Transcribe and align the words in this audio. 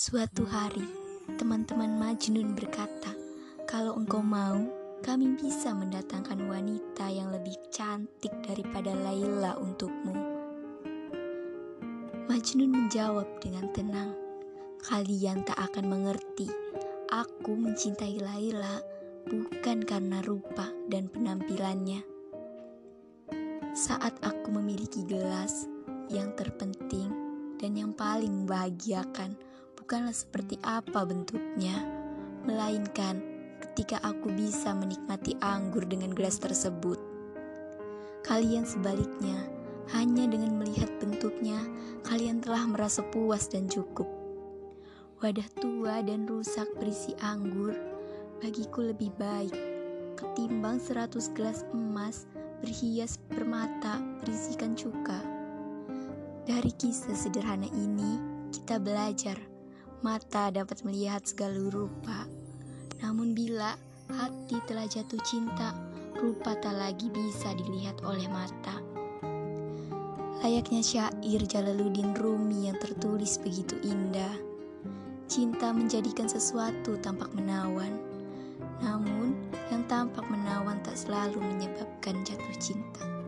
Suatu 0.00 0.48
hari, 0.48 0.88
teman-teman 1.36 2.00
Majnun 2.00 2.56
berkata, 2.56 3.12
"Kalau 3.68 4.00
engkau 4.00 4.24
mau, 4.24 4.56
kami 5.04 5.36
bisa 5.36 5.76
mendatangkan 5.76 6.40
wanita 6.48 7.12
yang 7.12 7.28
lebih 7.28 7.52
cantik 7.68 8.32
daripada 8.40 8.96
Laila 8.96 9.60
untukmu." 9.60 10.16
Majnun 12.32 12.72
menjawab 12.72 13.28
dengan 13.44 13.68
tenang, 13.76 14.16
"Kalian 14.88 15.44
tak 15.44 15.68
akan 15.68 15.92
mengerti. 15.92 16.48
Aku 17.12 17.60
mencintai 17.60 18.24
Laila 18.24 18.80
bukan 19.28 19.84
karena 19.84 20.24
rupa 20.24 20.72
dan 20.88 21.12
penampilannya. 21.12 22.00
Saat 23.76 24.16
aku 24.24 24.48
memiliki 24.48 25.04
gelas, 25.04 25.68
yang 26.08 26.32
terpenting 26.40 27.12
dan 27.60 27.76
yang 27.76 27.92
paling 27.92 28.48
membahagiakan." 28.48 29.49
Bukanlah 29.80 30.12
seperti 30.12 30.60
apa 30.60 31.08
bentuknya, 31.08 31.72
melainkan 32.44 33.24
ketika 33.64 33.96
aku 34.04 34.28
bisa 34.28 34.76
menikmati 34.76 35.34
anggur 35.40 35.88
dengan 35.88 36.12
gelas 36.12 36.36
tersebut. 36.36 37.00
Kalian 38.20 38.68
sebaliknya, 38.68 39.40
hanya 39.96 40.28
dengan 40.28 40.60
melihat 40.60 40.92
bentuknya, 41.00 41.64
kalian 42.04 42.44
telah 42.44 42.68
merasa 42.68 43.00
puas 43.08 43.48
dan 43.48 43.66
cukup. 43.72 44.06
Wadah 45.24 45.48
tua 45.56 46.04
dan 46.04 46.28
rusak 46.28 46.68
berisi 46.76 47.16
anggur 47.24 47.72
bagiku 48.40 48.88
lebih 48.88 49.12
baik 49.20 49.52
ketimbang 50.16 50.80
seratus 50.80 51.28
gelas 51.32 51.64
emas 51.72 52.28
berhias 52.60 53.16
permata 53.32 54.00
berisikan 54.20 54.76
cuka. 54.76 55.20
Dari 56.44 56.72
kisah 56.76 57.16
sederhana 57.16 57.68
ini, 57.72 58.20
kita 58.52 58.80
belajar 58.80 59.49
Mata 60.00 60.48
dapat 60.48 60.80
melihat 60.88 61.28
segala 61.28 61.60
rupa, 61.68 62.24
namun 63.04 63.36
bila 63.36 63.76
hati 64.08 64.56
telah 64.64 64.88
jatuh 64.88 65.20
cinta, 65.28 65.76
rupa 66.16 66.56
tak 66.56 66.72
lagi 66.72 67.12
bisa 67.12 67.52
dilihat 67.52 68.00
oleh 68.00 68.24
mata. 68.32 68.80
Layaknya 70.40 70.80
syair 70.80 71.44
Jalaluddin 71.44 72.16
Rumi 72.16 72.72
yang 72.72 72.80
tertulis 72.80 73.36
begitu 73.44 73.76
indah. 73.84 74.32
Cinta 75.28 75.68
menjadikan 75.68 76.32
sesuatu 76.32 76.96
tampak 77.04 77.28
menawan, 77.36 78.00
namun 78.80 79.36
yang 79.68 79.84
tampak 79.84 80.24
menawan 80.32 80.80
tak 80.80 80.96
selalu 80.96 81.44
menyebabkan 81.44 82.24
jatuh 82.24 82.56
cinta. 82.56 83.19